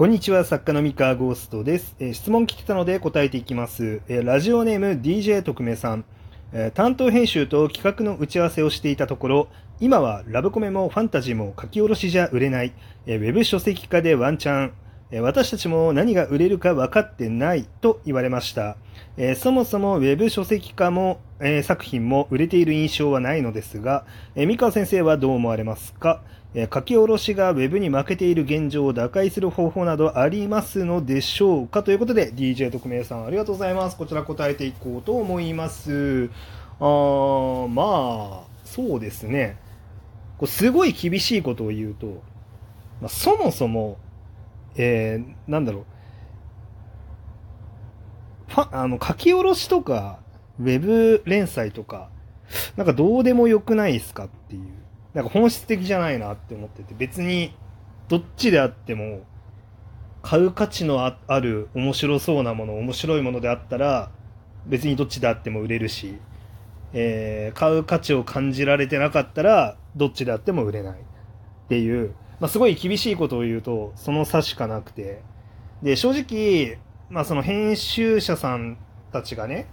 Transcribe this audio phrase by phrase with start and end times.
[0.00, 1.94] こんにちは、作家の三河ゴーストです。
[1.98, 4.00] えー質問来てたので答えていきます。
[4.08, 6.06] えーラジオネーム DJ 特命さん。
[6.54, 12.72] えー担当編集と企画の打ち合わせをしていたところ、今はラブコメもファンタジーも書き下ろしじゃ売れない。
[13.04, 14.72] えーウェブ書籍化でワンチャン。
[15.12, 18.76] 私たちも何が売れるか分かってないと言われました。
[19.16, 24.04] えーそもそもウェブ書籍化も、えー作品も売れている印象はないのですが、
[24.36, 26.22] えー三河先生はどう思われますか？
[26.54, 31.82] えー書き下ろしがウェブに負けている現状を打開する方法などありますのでしょうか？
[31.82, 33.96] ということで DJ 特命さんありがとうございます。
[33.96, 36.30] こちら答えていこうと思います。
[36.78, 39.56] あーまあそうですね。
[40.38, 42.22] こうすごい厳しいことを言うと、
[43.00, 43.98] まあ、そもそも
[44.76, 45.84] えーなんだろう。
[48.48, 50.18] ファあの書き下ろしとか
[50.58, 52.10] ウェブ連載とか
[52.76, 54.80] なんかどうでもよくないですかっていう。
[55.14, 57.54] なんか本質的じゃないなって思ってて、別に
[58.08, 59.22] どっちであっても、
[60.22, 64.10] 買う価値のあある面白そうなもの、面白いものであったら、
[64.66, 66.18] 別にどっちであっても売れるし、
[66.92, 70.96] えー買う価値を感じられてなかったら、どっちであっても売れないっ
[71.68, 75.22] ていう、まあ、すごい厳しいことを言うと、その差しかなくて、
[75.82, 76.78] で、正直、
[77.10, 78.78] まあ、その編集者さん
[79.12, 79.66] たちがね、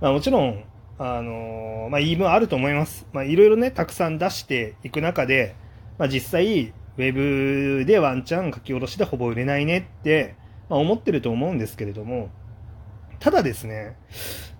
[0.00, 0.64] まあ、もちろん、
[0.98, 3.06] あのまあ、言い分あると思います。
[3.12, 5.54] まあ、いろいろね、たくさん出していく中で、
[5.98, 7.12] まあ、実際、ウェ
[7.78, 10.34] ブでワンチャン書き下ろしでほぼ売れないねって、
[10.68, 12.30] まあ、思ってると思うんですけれども、
[13.20, 13.96] ただですね、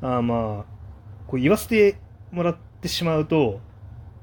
[0.01, 1.99] あまあ、こう言わせて
[2.31, 3.61] もらってしまうと、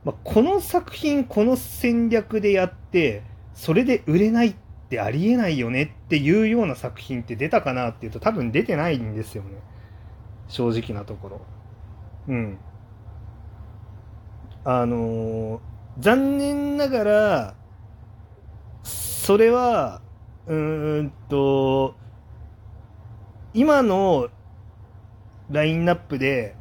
[0.07, 4.55] まあ、この作品、この戦略でやって、それで売れないっ
[4.89, 9.49] てありえないよねっていうような作品って出たかなっていうと多分出てないんですよね。
[10.47, 11.41] 正直なところ。
[12.29, 12.57] うん。
[14.63, 15.59] あのー
[15.99, 17.55] 残念ながら、
[18.83, 20.01] それは、
[20.45, 21.95] うーんと、
[23.53, 24.29] 今の
[25.49, 26.55] ラインナップで、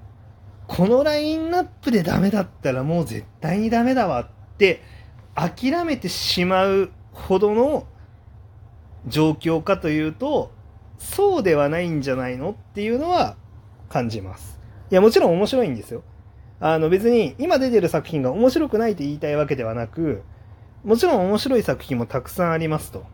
[0.66, 4.28] このラインナップでダメだったらもう絶対にダメだわっ
[4.58, 4.82] て
[5.34, 7.86] 諦めてしまうほどの
[9.06, 10.50] 状況かというと、
[10.98, 13.36] そうではないんじゃないのっていうのは
[13.88, 14.58] 感じます。
[14.90, 16.02] いや、もちろん面白いんですよ。
[16.58, 20.22] あの別に今出てる作品が面白くないと言いたいわけではなく、
[20.84, 23.04] もちろん面白い作品もたくさんありますと。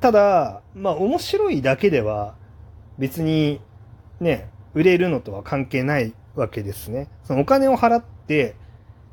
[0.00, 2.34] ただ、まあ面白いだけでは
[2.98, 3.60] 別に
[4.20, 7.08] ね、売れるのとは関係ないわけですね。
[7.24, 8.56] そのお金を払って、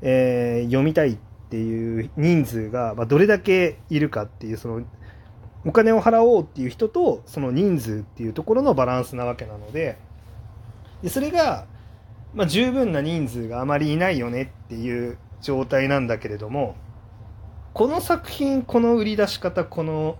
[0.01, 1.17] えー読みたいっ
[1.49, 4.81] ていう人数が、まあ、どれだけいるかっていう、その
[5.65, 9.97] お金を払おうっていう人とその人数っていうところのバランスなわけなので、
[11.03, 11.65] でそれが、
[12.33, 16.75] まあ、十分な人数があまりいないよねっていう状態なんだけれども
[17.73, 20.17] この作品この売り出し方この、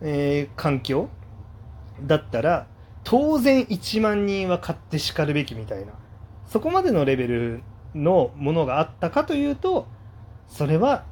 [0.00, 1.08] えー環境
[2.02, 2.66] だったら
[3.04, 5.92] 当然1万人は買ってしかるべきみたいな
[6.46, 7.62] そこまでのレベル
[7.94, 9.86] のものがあったかというと
[10.48, 11.04] それは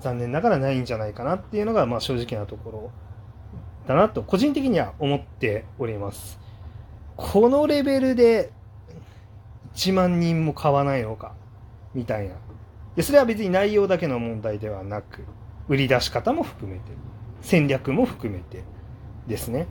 [0.00, 2.90] 残念ながらないんじゃないかなっていうのがまあ正直なところ
[3.86, 6.40] だなと個人的には思っております。
[7.16, 8.50] このレベルで
[9.74, 11.34] 1万人も買わないのか
[11.94, 12.34] みたいな
[12.96, 15.24] でそれは別に内容だけの問題ではなく
[15.68, 16.84] 売り出し方も含めて
[17.40, 18.64] 戦略も含めて
[19.26, 19.66] ですね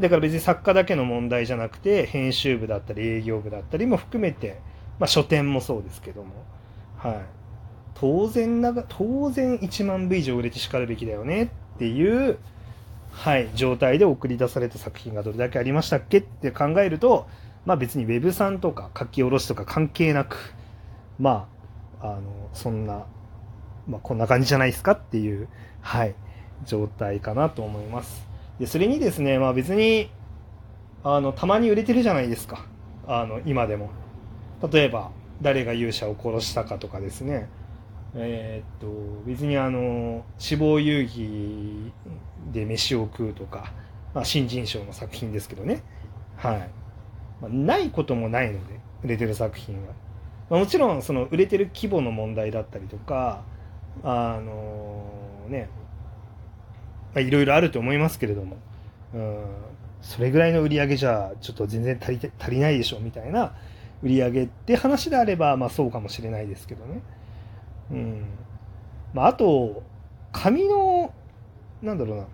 [0.00, 4.60] だから別に作家だけの問題じゃなくて編集部だったり営業部だったりも含めて、
[4.98, 6.44] まあ、書店もそうですけども
[6.96, 7.16] はい
[7.94, 12.38] 当然なが当然1万部以上売れてしかるべきだよねっていう
[13.14, 17.26] はい、状態で送り出された作品がどれだけありましたっけって考えると、
[17.64, 20.36] まあ別にウェブさんとか書き下ろしとか関係なく、
[21.18, 21.48] ま
[22.00, 23.06] あ、あの、そんな、
[23.88, 25.48] まあこんな感じじゃないですかっていう、
[25.80, 26.14] はい、
[26.66, 28.26] 状態かなと思います。
[28.58, 30.10] で、それにですね、まあ別に、
[31.02, 32.66] あの、たまに売れてるじゃないですか。
[33.06, 33.90] あの、今でも。
[34.70, 35.10] 例えば、
[35.42, 37.48] 誰が勇者を殺したかとかですね。
[38.16, 41.92] えーっと別にあの死亡遊戯
[42.52, 43.72] で飯を食うとか、
[44.14, 45.82] まあ、新人賞の作品ですけどね、
[46.36, 46.70] はい
[47.40, 49.92] まあ、ないこともないので売れてる作品は、
[50.48, 53.42] まあ、もちろんその売れてる規模の問題だったりとか
[54.04, 55.04] あの
[55.48, 55.68] ね
[57.14, 58.56] まあいろいろあると思いますけれども、
[59.14, 59.44] うん、
[60.02, 63.54] それぐらいの売り上げじゃちょっと全然足りて足りないでしょみたいな
[64.02, 67.02] 売り上げって話であれば、まあ、そうかもしれないですけどね。
[67.90, 68.24] うん。
[69.14, 69.82] まあ、あと
[70.32, 71.14] 紙の
[71.82, 72.26] なんだろうな。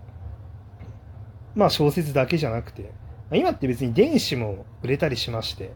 [1.55, 2.91] まあ小説だけじゃなくて
[3.29, 5.71] あ今って別に電子も売れたりしまして。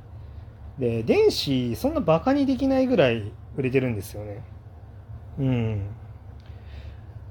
[0.79, 4.43] で電子そんなバカにできないぐらい売れてるんですよね。
[5.39, 5.87] うん。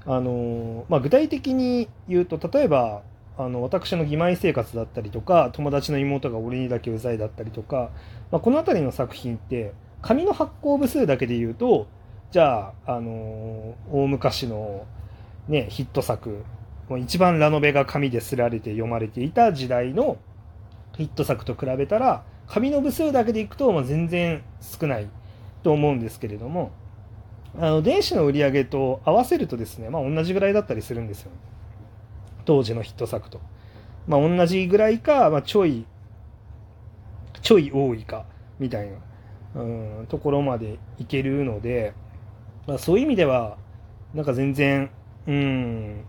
[0.07, 3.01] あのまあ、具体的に言うと例えば
[3.37, 7.89] あの私の義妹生活だったりとか友達の妹が俺にだけうざいだったりとか、
[8.31, 11.87] まあ、この辺りの作品って紙の発行部数だけで言うと
[12.31, 14.85] じゃあ、あの大昔の、
[15.47, 16.43] ね、ヒット作
[16.89, 20.17] もう一番ラノベが紙ですられて読まれていた時代の
[20.97, 25.07] ヒット作と比べたら紙の部数だけでいくと、まあ、全然少ない
[25.63, 26.71] と思うんですけれども
[27.57, 31.31] あの電子の売り上げと合わせるとですね、まあ、同じぐらいだったりするんですよ、
[32.43, 33.39] 当時のヒット作と。
[34.07, 35.85] まあ、同じぐらいか、まあ、ちょい、
[37.41, 38.25] ちょい多いか、
[38.59, 38.89] みたい
[39.55, 41.93] な、うん、ところまでいけるので、
[42.67, 43.57] まあ、そういう意味では、
[44.13, 44.89] なんか全然、
[45.27, 46.05] うん、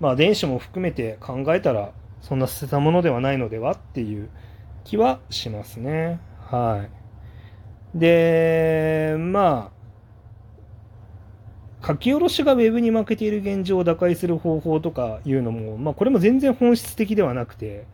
[0.00, 4.28] まあ、電子も含めて考えたら、そんな捨てたものではないのではっていう
[4.84, 6.20] 気はしますね。
[6.50, 6.86] は
[7.94, 7.98] い。
[7.98, 9.77] で、まあ、
[11.86, 17.86] 書き下ろしが Web に負けている現状を打開する方法とかいうのも、まあ、これも全然本質的ではなくて、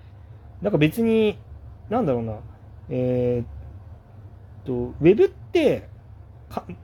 [0.62, 1.38] なんか別に、
[1.90, 2.38] なんだろうな、
[2.88, 5.88] えー、っと、Web って、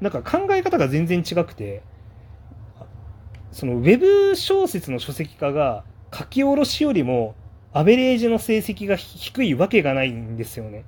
[0.00, 1.82] なんか考え方が全然違くて、
[3.53, 7.35] その Web 小説の書籍化が書き下ろしよりも
[7.73, 10.85] アベレージの成績が低いわけがないんですよね。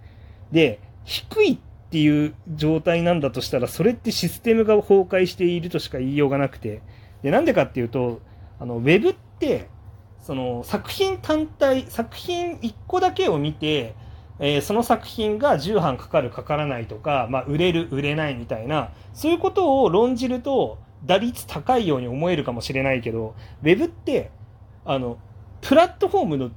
[0.50, 1.58] で、低いっ
[1.93, 6.81] っていう状態なんだとしたら、それってシステムが崩壊しているとしか言いようがなくて。
[7.23, 8.23] で、なんでかっていうと、
[8.59, 9.69] あの、ウェブって、
[10.19, 13.94] その作品単体、作品1個だけを見て、
[14.39, 24.31] えー、その作品が重版かかるかからないとか、まあ、売れる売れないみたいなそういうことを論じると打率高いように思えるかもしれないけどウェブって
[24.85, 25.19] あの
[25.61, 26.50] プラットフォームの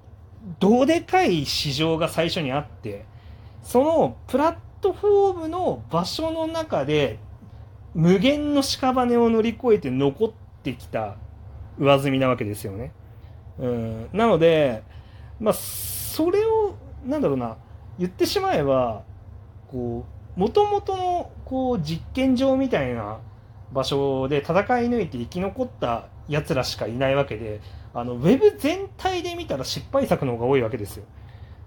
[0.59, 3.05] どでかい市場が最初にあって
[3.61, 7.19] そのプラットフォームの場所の中で
[7.93, 10.31] 無限の屍を乗り越えて残っ
[10.63, 11.15] てきた
[11.79, 12.91] 上積みなわけですよね。
[13.57, 14.83] うん、なので、
[15.39, 16.75] まあ、それを
[17.05, 17.57] なんだろうな
[17.97, 19.03] 言ってしまえば
[19.71, 20.05] こ
[20.35, 23.19] うもともとのこう実験場みたいな
[23.71, 27.61] 場所で戦い抜いて生き残ったやつらしかいないわけで
[27.93, 31.05] あのウェブ全体で見たら失敗作の方が多いわけですよ。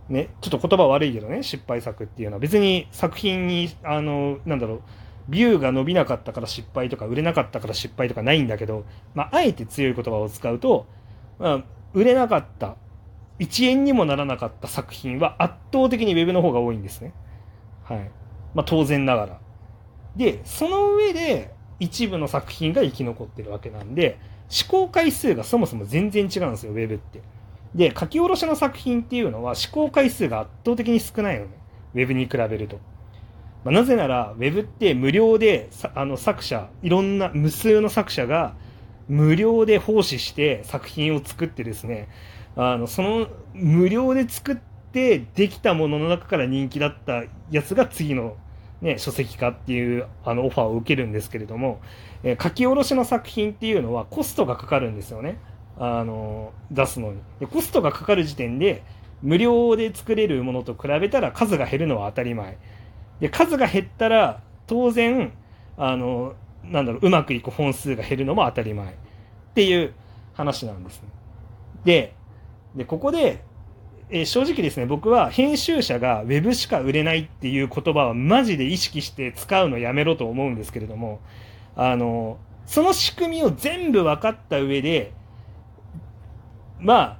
[0.08, 4.82] ね、ちょっと言葉悪いけどね失敗作っていうのは別に作品にあのなんだろう
[5.28, 10.86] ビューが伸びなかったから失敗とか売れなかったから失敗とかないんだけど、まあ、あえて強い言葉を使うと、
[11.38, 12.76] まあ、売れなかった
[13.38, 17.12] 1円にもならなかった作品は圧倒的に Web の方が多いんですね。
[17.84, 18.10] はい。
[18.54, 19.40] まあ、当然ながら。
[20.16, 24.18] で、その上で一部の作品が生き残ってるわけなんで、
[24.48, 27.20] 試行回数がそもそも全然違うんですよ、Web って。
[27.74, 31.50] で、書き下ろしの作品っていうのは試行回数が圧倒的に少ないのね。
[31.94, 32.78] Web に比べると。
[33.64, 38.54] まあ、なぜなら、Web って無料であの作者、いろんな無数の作者が
[39.08, 42.08] 無料で奉仕して作品を作ってですね、
[42.56, 44.56] あのその無料で作っ
[44.92, 48.36] てできたものの中から人気だったやつが次の、
[48.82, 51.80] ね、書籍化っていうあのオファーを受けるんですけれども、
[52.22, 55.38] えー、書き下ろしの作品っていうのはコストがかかるんですよね。
[55.78, 57.20] あの出すのに。
[57.40, 58.82] でコストがかかる時点で
[59.22, 62.58] 無料で作れるものと比べたら数が減るのは当たり前。
[63.20, 65.32] で数が減ったら当然
[65.76, 66.34] あの
[66.64, 68.86] なんだろううまくいく本数が減るのも当たり前。
[68.88, 68.90] っ
[69.54, 69.92] ていう
[70.34, 71.08] 話なんです、ね、
[71.84, 72.14] で
[72.76, 73.42] でここで、
[74.08, 81.20] えー、正直ですね僕は編集者が Web しか売れないっていう言葉はマジで意識して使うのやめろと思うんですけれども
[81.74, 85.12] あのその仕組みを全部分かった上で
[86.80, 87.18] まあ、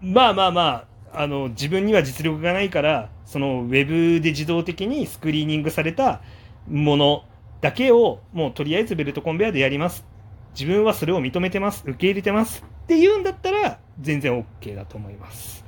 [0.00, 6.20] まあまあまあ、あの、自分には実力がないから、そのウェブで自動的にスクリーニングされた
[6.68, 7.24] もの
[7.60, 10.04] だけを、もうとりあえずベルトコンベヤーでやります。
[10.52, 11.82] 自分はそれを認めてます。
[11.86, 12.64] 受け入れてます。
[12.84, 15.64] って言うんだったら、全然 OK だと思います。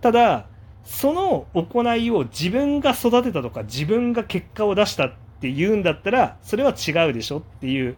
[0.00, 0.46] ただ、
[0.84, 7.96] その行いを自分が育てたとか、自分が結果を出したって言うんだったら、それは違うでしょっていう、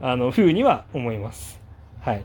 [0.00, 1.60] あの、風には思います。
[2.00, 2.24] はい。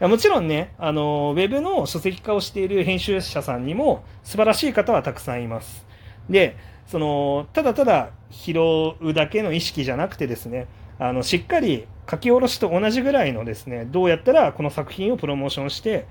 [0.00, 5.86] もちろんね、あの、ウェブの書籍化をしている編集者さんにも素晴らしい方はたくさんいます。
[6.28, 10.66] で、その、ただただ拾うだけの意識じゃなくてですね、
[10.98, 16.06] あの、しっかり書き下ろしと同じぐらいのですね、どうやったらこの作品をプロモーションして、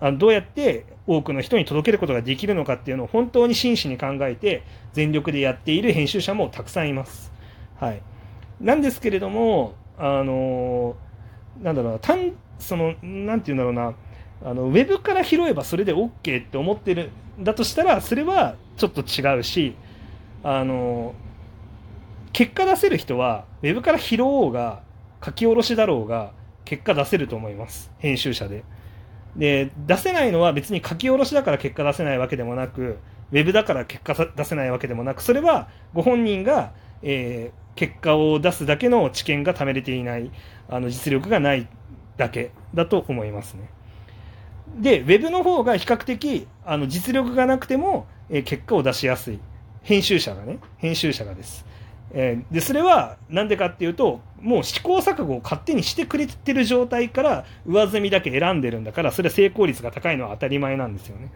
[0.00, 4.62] あどうやって多くの人に届けることができるのかっていうのを本当に真摯に考えて
[4.94, 7.32] 全力でやっている編集者もたくさんいます。
[7.78, 8.02] はい。
[8.60, 10.96] なんですけれども、あの
[11.62, 13.94] なんだろう、単その、なんて言うんだろうな、
[14.42, 19.74] あのウェブから拾えばそれで OK って思ってるんだとしたら、それはちょっと違うし、
[20.42, 21.14] あの、
[22.32, 24.82] 結果出せる人は、ウェブから拾おうが、
[25.24, 26.32] 書き下ろしだろうが、
[26.64, 27.90] 結果出せると思います。
[27.98, 28.64] 編集者で。
[29.36, 32.98] で、出せないのは別に書き下ろしだから結果出せないわけでもなく、
[33.32, 40.30] ウェブだから結果出せないわけでもなく、それはご本人が、えー、結果を出すだけの知見が貯めれていない、
[40.68, 41.68] あの実力がない
[42.20, 43.68] だけだと思いますね。
[44.76, 49.40] で、ウェブの方が比較的あの実力がなくても、え、結果を出しやすい。
[49.82, 51.66] 編集者がね、編集者がです。
[52.12, 61.30] え、でそれは何でかっていうともう試行錯誤を勝手にしてくれてる状態から上積みだけ選んでるんだからそれは成功率が高いのは当たり前なんですよね。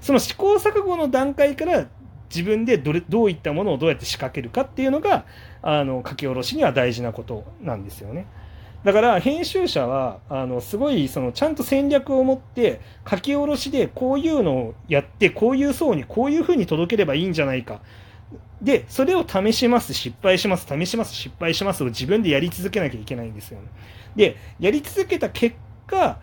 [0.00, 1.86] その試行錯誤の段階から
[2.28, 5.24] 自分でどれどういったものをどうやって仕掛けるかっていうのが
[5.62, 8.26] あの書き下ろしには大事なことなんですよね。
[8.84, 17.80] だから編集者はあのすごいそのちゃんと戦略を持って書き下ろしでこういうのをやってこういう層にこういうふうに届ければいいんじゃないか
[18.62, 23.68] で、それを試します、失敗します、試します、失敗しますを自分でやり続けなきゃいけないんですよね。
[24.16, 25.56] で、やり続けた結
[25.86, 26.18] 果、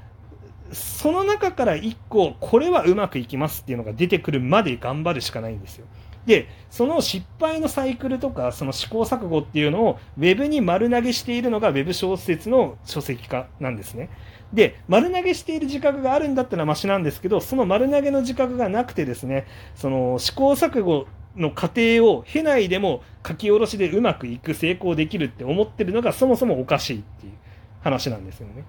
[0.72, 5.88] その中から1個、これはうまくいきますっていうのが出てくるまで頑張るしかないんですよ。
[6.28, 14.10] で、その失敗のサイクルとか、その試行錯誤っていうのを、ウェブに丸投げしているのが、ウェブ小説の書籍化なんですね。
[14.52, 21.08] で、丸投げしている自覚があるんだったらマシなんですけど、その丸投げの自覚がなくてですね、その試行錯誤
[21.38, 27.34] の過程を経ないでも書き下ろしでうまくいく成功できるって思ってるのがそもそもおかしいっていう
[27.82, 28.66] 話なんですよね。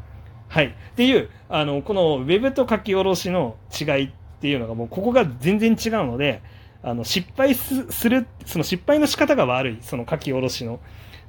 [0.48, 0.66] はい。
[0.66, 4.10] っていう、あの、この Web と書き下ろしの違いっ
[4.40, 6.42] ていうのがもうここが全然違うので、
[6.82, 10.80] あの、失敗する、その失敗の仕方が悪い、その書き下ろしの。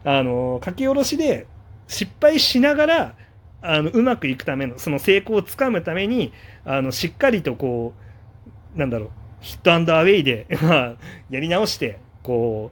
[0.03, 1.47] あの、書き下ろしで
[1.87, 3.15] 失敗しながら、
[3.61, 6.31] あの、うまくいくための、その成功をつかむために、
[6.63, 7.93] あの、しっかりとこ
[8.75, 9.09] う、なんだろう、
[9.41, 10.95] ヒットアンドアウェイで、 まあ、
[11.29, 12.71] やり直して、こ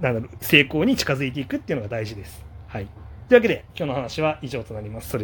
[0.00, 2.44] う、なんだろう、成功に近づいていくっていうのが大事です。
[2.66, 2.86] はい。
[3.28, 5.14] というわけで、今日の話は以上となります。